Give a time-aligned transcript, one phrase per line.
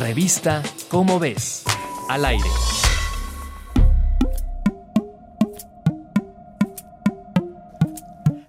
[0.00, 1.64] Revista Cómo ves.
[2.10, 2.44] Al aire.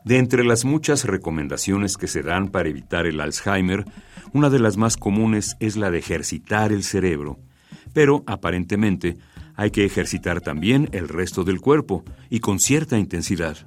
[0.04, 3.86] De entre las muchas recomendaciones que se dan para evitar el Alzheimer,
[4.34, 7.40] una de las más comunes es la de ejercitar el cerebro.
[7.94, 9.18] Pero, aparentemente,
[9.56, 13.58] hay que ejercitar también el resto del cuerpo, y con cierta intensidad.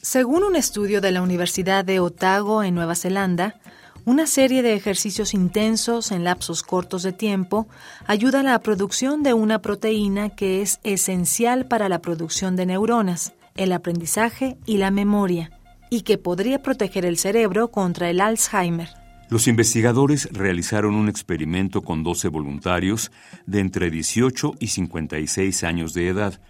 [0.00, 3.60] Según un estudio de la Universidad de Otago en Nueva Zelanda,
[4.06, 7.66] una serie de ejercicios intensos en lapsos cortos de tiempo
[8.06, 13.34] ayuda a la producción de una proteína que es esencial para la producción de neuronas,
[13.56, 15.50] el aprendizaje y la memoria
[15.90, 18.88] y que podría proteger el cerebro contra el Alzheimer.
[19.28, 23.10] Los investigadores realizaron un experimento con 12 voluntarios
[23.46, 26.40] de entre 18 y 56 años de edad,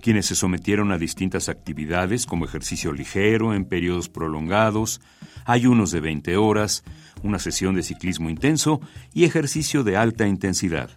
[0.00, 5.00] quienes se sometieron a distintas actividades como ejercicio ligero en periodos prolongados,
[5.44, 6.84] ayunos de 20 horas,
[7.22, 8.80] una sesión de ciclismo intenso
[9.12, 10.90] y ejercicio de alta intensidad.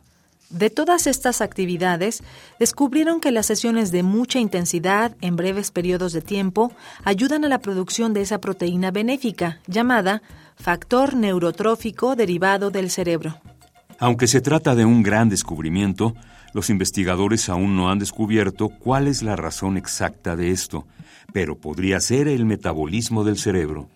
[0.50, 2.22] De todas estas actividades,
[2.60, 6.72] descubrieron que las sesiones de mucha intensidad en breves periodos de tiempo
[7.04, 10.22] ayudan a la producción de esa proteína benéfica llamada
[10.56, 13.42] factor neurotrófico derivado del cerebro.
[13.98, 16.14] Aunque se trata de un gran descubrimiento,
[16.54, 20.86] los investigadores aún no han descubierto cuál es la razón exacta de esto,
[21.34, 23.90] pero podría ser el metabolismo del cerebro.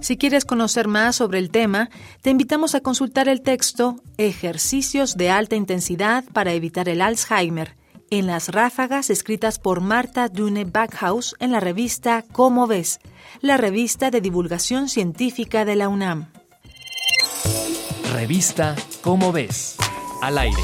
[0.00, 1.90] Si quieres conocer más sobre el tema,
[2.22, 7.76] te invitamos a consultar el texto Ejercicios de alta intensidad para evitar el Alzheimer
[8.10, 13.00] en las ráfagas escritas por Marta Dune Backhaus en la revista Cómo ves,
[13.40, 16.30] la revista de divulgación científica de la UNAM.
[18.12, 19.76] Revista Cómo ves.
[20.22, 20.62] Al aire.